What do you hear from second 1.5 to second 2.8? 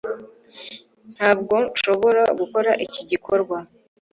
nshobora gukora